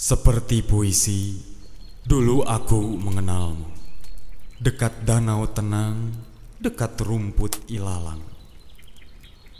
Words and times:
Seperti 0.00 0.64
puisi, 0.64 1.36
dulu 2.00 2.40
aku 2.40 2.96
mengenalmu. 2.96 3.68
Dekat 4.56 5.04
danau 5.04 5.44
tenang, 5.52 6.16
dekat 6.56 6.96
rumput 7.04 7.68
ilalang. 7.68 8.24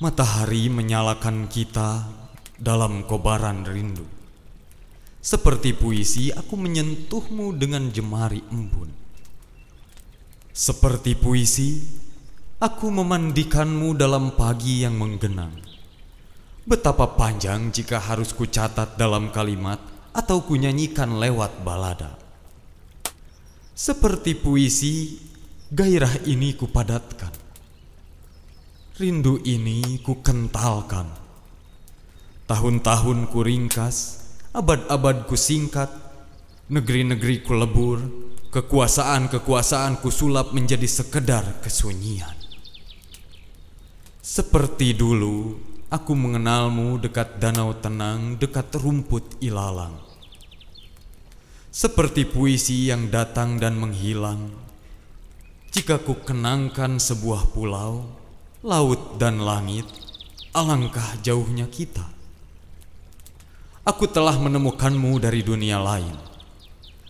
Matahari 0.00 0.72
menyalakan 0.72 1.44
kita 1.44 2.08
dalam 2.56 3.04
kobaran 3.04 3.68
rindu. 3.68 4.08
Seperti 5.20 5.76
puisi, 5.76 6.32
aku 6.32 6.56
menyentuhmu 6.56 7.52
dengan 7.52 7.92
jemari 7.92 8.40
embun. 8.48 8.88
Seperti 10.56 11.20
puisi, 11.20 11.84
aku 12.56 12.88
memandikanmu 12.88 13.92
dalam 13.92 14.32
pagi 14.40 14.88
yang 14.88 14.96
menggenang. 14.96 15.52
Betapa 16.64 17.12
panjang 17.12 17.68
jika 17.68 18.00
harus 18.00 18.32
kucatat 18.32 18.96
dalam 18.96 19.28
kalimat 19.36 19.89
atau 20.10 20.42
kunyanyikan 20.42 21.18
lewat 21.18 21.62
balada. 21.62 22.18
Seperti 23.74 24.36
puisi, 24.36 25.16
gairah 25.72 26.26
ini 26.28 26.52
kupadatkan. 26.58 27.32
Rindu 29.00 29.40
ini 29.46 30.04
kukentalkan. 30.04 31.08
Tahun-tahun 32.44 33.30
ku 33.32 33.40
ringkas, 33.40 33.96
abad-abad 34.52 35.24
ku 35.24 35.38
singkat, 35.38 35.88
negeri-negeri 36.68 37.40
ku 37.40 37.56
lebur, 37.56 37.98
kekuasaan-kekuasaan 38.50 40.02
ku 40.02 40.10
sulap 40.10 40.50
menjadi 40.50 40.84
sekedar 40.84 41.62
kesunyian. 41.62 42.34
Seperti 44.20 44.92
dulu, 44.92 45.69
aku 45.90 46.14
mengenalmu 46.14 47.02
dekat 47.02 47.42
danau 47.42 47.74
tenang, 47.74 48.38
dekat 48.38 48.70
rumput 48.78 49.42
ilalang. 49.42 49.98
Seperti 51.74 52.22
puisi 52.26 52.90
yang 52.90 53.10
datang 53.10 53.58
dan 53.58 53.74
menghilang. 53.74 54.54
Jika 55.70 56.02
ku 56.02 56.18
kenangkan 56.18 56.98
sebuah 57.02 57.50
pulau, 57.50 58.06
laut 58.62 59.18
dan 59.18 59.42
langit, 59.42 59.86
alangkah 60.54 61.18
jauhnya 61.22 61.66
kita. 61.66 62.06
Aku 63.86 64.06
telah 64.06 64.34
menemukanmu 64.38 65.18
dari 65.18 65.42
dunia 65.42 65.78
lain, 65.82 66.14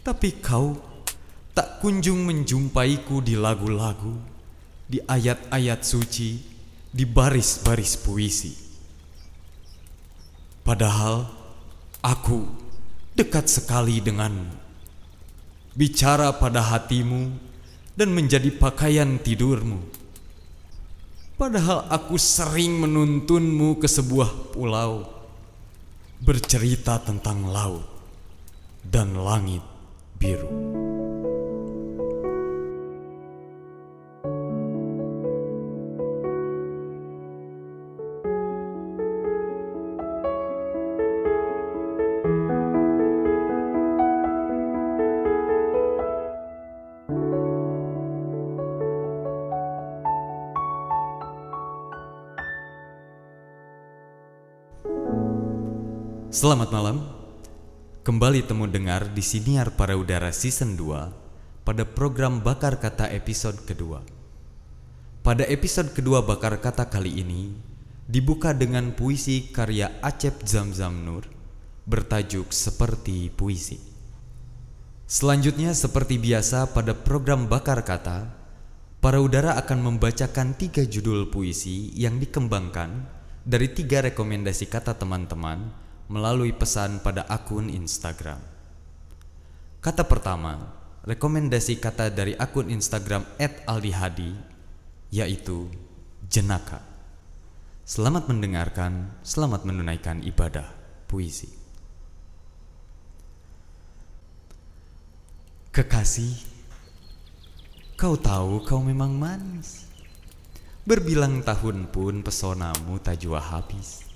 tapi 0.00 0.36
kau 0.40 0.76
tak 1.52 1.80
kunjung 1.84 2.24
menjumpaiku 2.24 3.20
di 3.20 3.36
lagu-lagu, 3.36 4.16
di 4.88 5.00
ayat-ayat 5.00 5.80
suci, 5.84 6.51
di 6.92 7.08
baris-baris 7.08 7.96
puisi. 7.96 8.52
Padahal 10.62 11.24
aku 12.04 12.44
dekat 13.16 13.48
sekali 13.48 13.98
denganmu, 13.98 14.52
bicara 15.72 16.36
pada 16.36 16.60
hatimu 16.60 17.32
dan 17.96 18.12
menjadi 18.12 18.52
pakaian 18.52 19.16
tidurmu. 19.18 19.80
Padahal 21.40 21.88
aku 21.90 22.20
sering 22.20 22.78
menuntunmu 22.78 23.80
ke 23.80 23.88
sebuah 23.88 24.54
pulau, 24.54 25.02
bercerita 26.22 27.02
tentang 27.02 27.50
laut 27.50 27.82
dan 28.86 29.16
langit 29.18 29.64
biru. 30.20 30.71
Selamat 56.32 56.72
malam. 56.72 57.04
Kembali 58.08 58.40
temu 58.40 58.64
dengar 58.64 59.12
di 59.12 59.20
Siniar 59.20 59.76
Para 59.76 60.00
Udara 60.00 60.32
Season 60.32 60.80
2 60.80 61.60
pada 61.60 61.84
program 61.84 62.40
Bakar 62.40 62.80
Kata 62.80 63.04
episode 63.12 63.60
kedua. 63.68 64.00
Pada 65.20 65.44
episode 65.44 65.92
kedua 65.92 66.24
Bakar 66.24 66.56
Kata 66.56 66.88
kali 66.88 67.20
ini 67.20 67.52
dibuka 68.08 68.56
dengan 68.56 68.96
puisi 68.96 69.52
karya 69.52 70.00
Acep 70.00 70.40
Zamzam 70.48 71.04
Nur 71.04 71.28
bertajuk 71.84 72.48
Seperti 72.48 73.28
Puisi. 73.28 73.76
Selanjutnya 75.04 75.76
seperti 75.76 76.16
biasa 76.16 76.72
pada 76.72 76.96
program 76.96 77.44
Bakar 77.44 77.84
Kata, 77.84 78.32
para 79.04 79.20
udara 79.20 79.60
akan 79.60 79.84
membacakan 79.84 80.56
tiga 80.56 80.80
judul 80.88 81.28
puisi 81.28 81.92
yang 81.92 82.16
dikembangkan 82.16 83.20
dari 83.44 83.68
tiga 83.68 84.00
rekomendasi 84.00 84.72
kata 84.72 84.96
teman-teman 84.96 85.81
melalui 86.12 86.52
pesan 86.52 87.00
pada 87.00 87.24
akun 87.24 87.72
Instagram. 87.72 88.36
Kata 89.80 90.04
pertama, 90.04 90.60
rekomendasi 91.08 91.80
kata 91.80 92.12
dari 92.12 92.36
akun 92.36 92.68
Instagram 92.68 93.24
@aldihadi 93.64 94.36
yaitu 95.08 95.72
jenaka. 96.28 96.84
Selamat 97.88 98.28
mendengarkan, 98.28 99.08
selamat 99.24 99.64
menunaikan 99.64 100.20
ibadah 100.20 100.68
puisi. 101.08 101.48
Kekasih, 105.72 106.36
kau 107.96 108.20
tahu 108.20 108.60
kau 108.68 108.84
memang 108.84 109.16
manis. 109.16 109.88
Berbilang 110.84 111.40
tahun 111.40 111.88
pun 111.88 112.20
pesonamu 112.20 113.00
tak 113.00 113.24
jua 113.24 113.40
habis. 113.40 114.11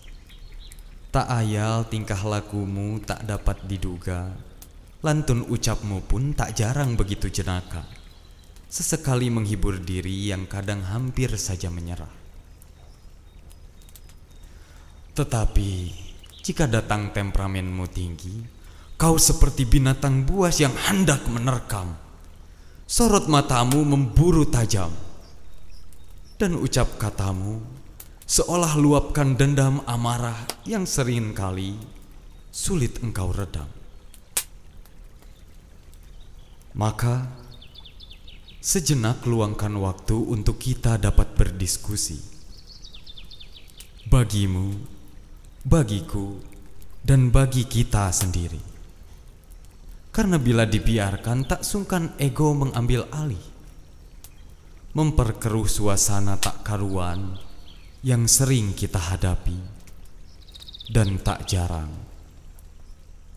Tak 1.14 1.26
ayal 1.28 1.86
tingkah 1.86 2.18
lakumu 2.22 3.02
tak 3.02 3.26
dapat 3.26 3.62
diduga. 3.66 4.34
Lantun 5.04 5.46
ucapmu 5.46 6.02
pun 6.04 6.34
tak 6.34 6.56
jarang 6.58 6.98
begitu 6.98 7.30
jenaka. 7.30 7.86
Sesekali 8.66 9.30
menghibur 9.30 9.78
diri 9.78 10.30
yang 10.30 10.48
kadang 10.50 10.82
hampir 10.86 11.30
saja 11.38 11.70
menyerah. 11.70 12.10
Tetapi 15.16 15.70
jika 16.44 16.68
datang 16.68 17.14
temperamenmu 17.14 17.86
tinggi 17.88 18.56
Kau 18.96 19.20
seperti 19.20 19.68
binatang 19.68 20.24
buas 20.24 20.56
yang 20.56 20.72
hendak 20.72 21.28
menerkam. 21.28 22.00
Sorot 22.88 23.28
matamu 23.28 23.84
memburu 23.84 24.48
tajam. 24.48 24.88
Dan 26.40 26.56
ucap 26.56 26.96
katamu 26.96 27.60
seolah 28.26 28.74
luapkan 28.74 29.38
dendam 29.38 29.86
amarah 29.86 30.50
yang 30.66 30.82
sering 30.82 31.30
kali 31.30 31.78
sulit 32.50 32.98
engkau 32.98 33.30
redam. 33.30 33.70
Maka 36.74 37.30
sejenak 38.58 39.22
luangkan 39.24 39.70
waktu 39.78 40.18
untuk 40.18 40.58
kita 40.58 40.98
dapat 40.98 41.38
berdiskusi. 41.38 42.18
Bagimu, 44.10 44.74
bagiku, 45.62 46.42
dan 47.06 47.30
bagi 47.30 47.62
kita 47.62 48.10
sendiri. 48.10 48.60
Karena 50.10 50.36
bila 50.42 50.66
dibiarkan 50.66 51.46
tak 51.46 51.62
sungkan 51.62 52.18
ego 52.18 52.50
mengambil 52.58 53.06
alih. 53.14 53.54
Memperkeruh 54.96 55.68
suasana 55.68 56.40
tak 56.40 56.64
karuan 56.64 57.45
yang 58.04 58.28
sering 58.28 58.76
kita 58.76 59.00
hadapi 59.00 59.56
dan 60.92 61.16
tak 61.24 61.48
jarang 61.48 61.88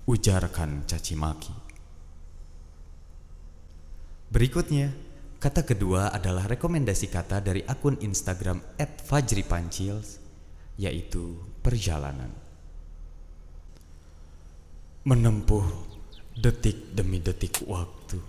ujarkan 0.03 0.83
caci 0.83 1.15
maki. 1.15 1.55
Berikutnya, 4.29 4.91
kata 5.39 5.63
kedua 5.63 6.11
adalah 6.11 6.43
rekomendasi 6.45 7.07
kata 7.07 7.39
dari 7.39 7.63
akun 7.63 8.03
Instagram 8.03 8.59
@fajripancils 9.07 10.19
yaitu 10.75 11.39
perjalanan. 11.63 12.29
Menempuh 15.07 15.65
detik 16.35 16.91
demi 16.91 17.23
detik 17.23 17.63
waktu. 17.63 18.19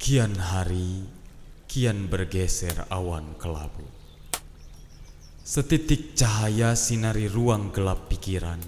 Kian 0.00 0.40
hari, 0.40 1.04
kian 1.68 2.08
bergeser 2.08 2.88
awan 2.88 3.36
kelabu 3.36 3.99
Setitik 5.50 6.14
cahaya 6.14 6.78
sinari 6.78 7.26
ruang 7.26 7.74
gelap 7.74 8.06
pikiran, 8.06 8.62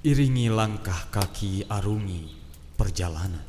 iringi 0.00 0.48
langkah 0.48 1.12
kaki 1.12 1.68
arungi 1.68 2.32
perjalanan. 2.80 3.44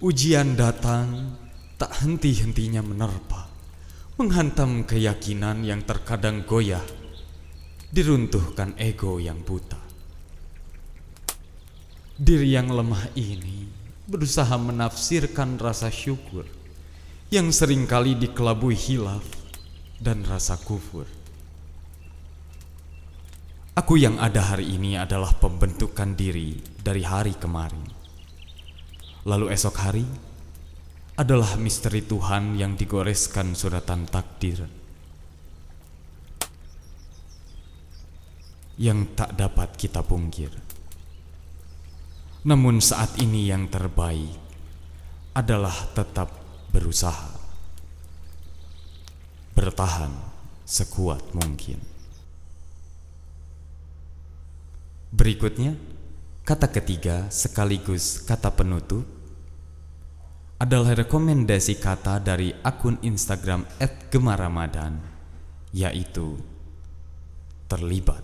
Ujian 0.00 0.56
datang 0.56 1.36
tak 1.76 2.00
henti-hentinya 2.00 2.80
menerpa, 2.80 3.44
menghantam 4.16 4.88
keyakinan 4.88 5.68
yang 5.68 5.84
terkadang 5.84 6.48
goyah, 6.48 6.88
diruntuhkan 7.92 8.72
ego 8.80 9.20
yang 9.20 9.44
buta. 9.44 9.84
Diri 12.16 12.56
yang 12.56 12.72
lemah 12.72 13.12
ini 13.12 13.68
berusaha 14.08 14.56
menafsirkan 14.56 15.60
rasa 15.60 15.92
syukur 15.92 16.48
yang 17.26 17.50
sering 17.50 17.90
kali 17.90 18.14
dikelabui 18.14 18.78
hilaf 18.78 19.26
dan 19.98 20.22
rasa 20.22 20.54
kufur. 20.62 21.10
Aku 23.74 23.98
yang 23.98 24.22
ada 24.22 24.54
hari 24.54 24.78
ini 24.78 24.94
adalah 24.94 25.34
pembentukan 25.34 26.14
diri 26.14 26.54
dari 26.78 27.02
hari 27.02 27.34
kemarin. 27.34 27.82
Lalu 29.26 29.50
esok 29.50 29.76
hari 29.82 30.06
adalah 31.18 31.58
misteri 31.58 32.06
Tuhan 32.06 32.54
yang 32.54 32.78
digoreskan 32.78 33.58
suratan 33.58 34.06
takdir 34.06 34.62
yang 38.78 39.18
tak 39.18 39.34
dapat 39.34 39.74
kita 39.74 40.06
pungkir. 40.06 40.52
Namun 42.46 42.78
saat 42.78 43.18
ini 43.18 43.50
yang 43.50 43.66
terbaik 43.66 44.38
adalah 45.34 45.74
tetap 45.90 46.45
berusaha. 46.76 47.32
Bertahan 49.56 50.12
sekuat 50.68 51.32
mungkin. 51.32 51.80
Berikutnya, 55.16 55.72
kata 56.44 56.68
ketiga 56.68 57.32
sekaligus 57.32 58.20
kata 58.28 58.52
penutup 58.52 59.08
adalah 60.60 60.92
rekomendasi 60.92 61.80
kata 61.80 62.20
dari 62.20 62.52
akun 62.60 63.00
Instagram 63.00 63.64
@gemaramadan 64.12 65.00
yaitu 65.72 66.36
terlibat. 67.72 68.20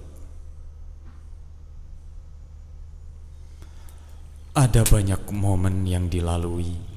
Ada 4.52 4.84
banyak 4.84 5.32
momen 5.32 5.88
yang 5.88 6.12
dilalui, 6.12 6.91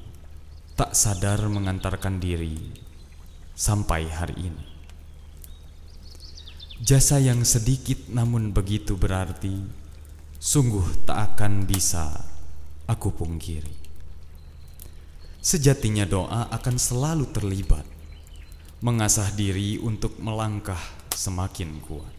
tak 0.76 0.92
sadar 0.92 1.40
mengantarkan 1.48 2.20
diri 2.20 2.60
sampai 3.56 4.12
hari 4.12 4.52
ini. 4.52 4.66
Jasa 6.84 7.16
yang 7.16 7.48
sedikit 7.48 8.12
namun 8.12 8.52
begitu 8.52 9.00
berarti, 9.00 9.56
sungguh 10.36 11.08
tak 11.08 11.32
akan 11.32 11.64
bisa 11.64 12.20
aku 12.84 13.08
pungkiri. 13.08 13.72
Sejatinya 15.40 16.04
doa 16.04 16.52
akan 16.52 16.76
selalu 16.76 17.32
terlibat, 17.32 17.88
mengasah 18.84 19.32
diri 19.32 19.80
untuk 19.80 20.20
melangkah 20.20 20.80
semakin 21.16 21.80
kuat. 21.80 22.14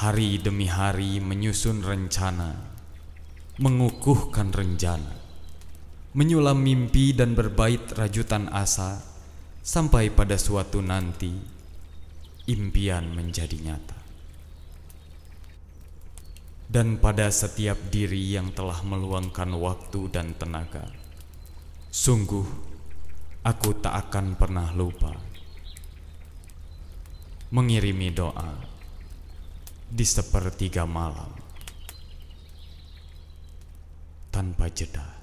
Hari 0.00 0.40
demi 0.40 0.72
hari 0.72 1.20
menyusun 1.20 1.84
rencana, 1.84 2.56
mengukuhkan 3.58 4.54
rencana, 4.54 5.17
menyulam 6.16 6.60
mimpi 6.60 7.12
dan 7.12 7.36
berbait 7.36 7.80
rajutan 7.92 8.48
asa, 8.48 9.02
sampai 9.60 10.08
pada 10.08 10.40
suatu 10.40 10.80
nanti 10.80 11.34
impian 12.48 13.12
menjadi 13.12 13.58
nyata. 13.60 13.98
Dan 16.68 17.00
pada 17.00 17.32
setiap 17.32 17.76
diri 17.88 18.36
yang 18.36 18.52
telah 18.52 18.84
meluangkan 18.84 19.56
waktu 19.56 20.12
dan 20.12 20.36
tenaga, 20.36 20.84
sungguh 21.88 22.44
aku 23.44 23.70
tak 23.80 24.08
akan 24.08 24.36
pernah 24.36 24.68
lupa 24.76 25.16
mengirimi 27.48 28.12
doa 28.12 28.52
di 29.88 30.04
sepertiga 30.04 30.84
malam 30.84 31.32
tanpa 34.28 34.68
jeda. 34.68 35.17